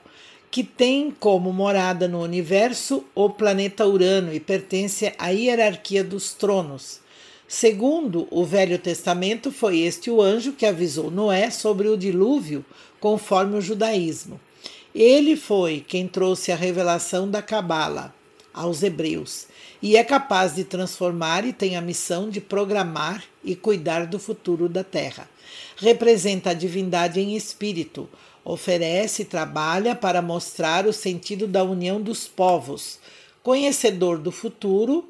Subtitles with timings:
[0.52, 7.00] que tem como morada no universo o planeta Urano e pertence à hierarquia dos tronos.
[7.48, 12.64] Segundo o Velho Testamento, foi este o anjo que avisou Noé sobre o dilúvio,
[13.00, 14.40] conforme o judaísmo.
[14.94, 18.14] Ele foi quem trouxe a revelação da Cabala
[18.54, 19.48] aos hebreus
[19.82, 24.70] e é capaz de transformar e tem a missão de programar e cuidar do futuro
[24.70, 25.28] da Terra.
[25.78, 28.08] Representa a divindade em espírito,
[28.46, 33.00] oferece e trabalha para mostrar o sentido da união dos povos.
[33.42, 35.10] Conhecedor do futuro,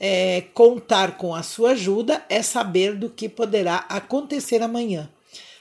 [0.00, 5.08] é, contar com a sua ajuda é saber do que poderá acontecer amanhã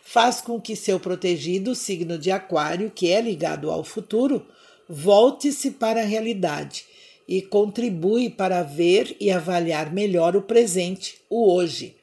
[0.06, 4.46] faz com que seu protegido, signo de Aquário, que é ligado ao futuro,
[4.88, 6.86] volte-se para a realidade
[7.28, 11.96] e contribui para ver e avaliar melhor o presente, o hoje.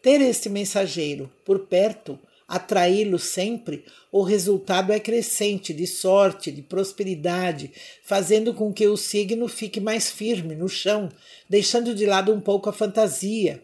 [0.00, 2.16] Ter este mensageiro por perto,
[2.46, 7.72] atraí-lo sempre, o resultado é crescente de sorte, de prosperidade,
[8.04, 11.08] fazendo com que o signo fique mais firme no chão,
[11.48, 13.60] deixando de lado um pouco a fantasia.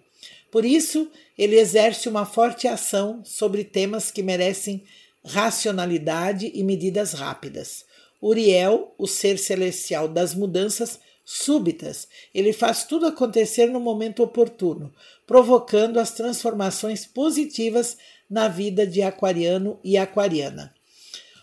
[0.50, 1.08] Por isso,
[1.38, 4.82] ele exerce uma forte ação sobre temas que merecem
[5.24, 7.84] racionalidade e medidas rápidas.
[8.20, 14.92] Uriel, o ser celestial das mudanças súbitas, ele faz tudo acontecer no momento oportuno,
[15.26, 17.96] provocando as transformações positivas
[18.28, 20.74] na vida de aquariano e aquariana.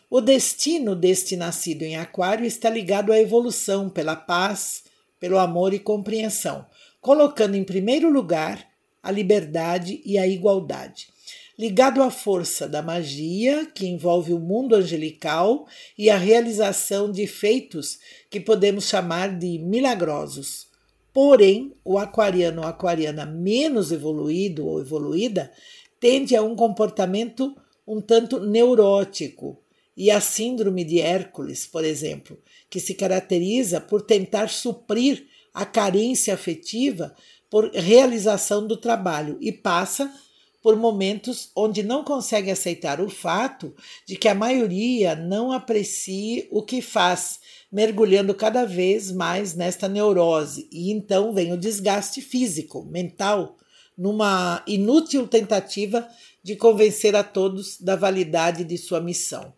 [0.09, 4.83] O destino deste nascido em Aquário está ligado à evolução pela paz,
[5.19, 6.65] pelo amor e compreensão,
[6.99, 8.74] colocando em primeiro lugar
[9.05, 11.09] a liberdade e a igualdade.
[11.57, 17.99] Ligado à força da magia, que envolve o mundo angelical, e a realização de feitos
[18.31, 20.67] que podemos chamar de milagrosos.
[21.13, 25.51] Porém, o aquariano ou aquariana menos evoluído ou evoluída
[25.99, 27.55] tende a um comportamento
[27.87, 29.61] um tanto neurótico,
[29.95, 32.41] e a síndrome de Hércules, por exemplo,
[32.71, 37.15] que se caracteriza por tentar suprir a carência afetiva
[37.55, 40.13] por realização do trabalho e passa
[40.61, 43.73] por momentos onde não consegue aceitar o fato
[44.05, 47.39] de que a maioria não aprecie o que faz,
[47.71, 53.55] mergulhando cada vez mais nesta neurose, e então vem o desgaste físico, mental,
[53.97, 56.05] numa inútil tentativa
[56.43, 59.53] de convencer a todos da validade de sua missão.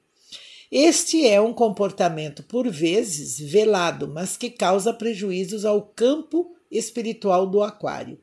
[0.71, 7.61] Este é um comportamento, por vezes, velado, mas que causa prejuízos ao campo espiritual do
[7.61, 8.19] Aquário.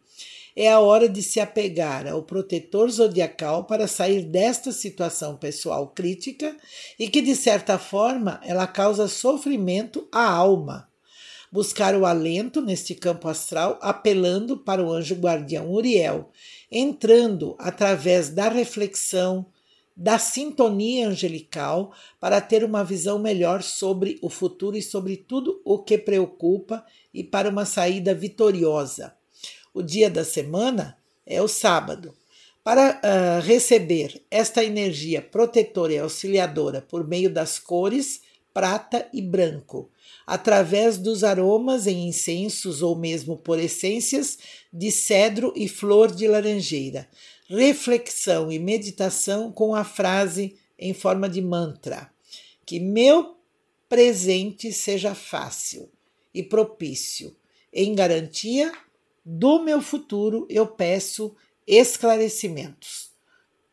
[0.57, 6.57] É a hora de se apegar ao protetor zodiacal para sair desta situação pessoal crítica
[6.97, 10.89] e que, de certa forma, ela causa sofrimento à alma.
[11.51, 16.31] Buscar o alento neste campo astral, apelando para o anjo guardião Uriel,
[16.71, 19.47] entrando através da reflexão,
[19.97, 25.79] da sintonia angelical para ter uma visão melhor sobre o futuro e sobre tudo o
[25.79, 29.15] que preocupa e para uma saída vitoriosa.
[29.73, 30.97] O dia da semana
[31.27, 32.15] é o sábado.
[32.63, 38.23] Para uh, receber esta energia protetora e auxiliadora por meio das cores
[38.55, 39.91] prata e branco,
[40.25, 44.39] através dos aromas em incensos ou mesmo por essências
[44.73, 47.09] de cedro e flor de laranjeira,
[47.45, 52.11] reflexão e meditação com a frase em forma de mantra:
[52.65, 53.37] que meu
[53.89, 55.91] presente seja fácil
[56.33, 57.37] e propício.
[57.73, 58.73] Em garantia
[59.25, 61.35] do meu futuro, eu peço
[61.67, 63.13] esclarecimentos.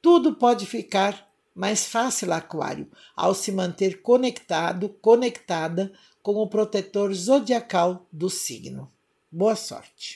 [0.01, 5.91] Tudo pode ficar mais fácil, Aquário, ao se manter conectado, conectada
[6.23, 8.91] com o protetor zodiacal do signo.
[9.31, 10.15] Boa sorte!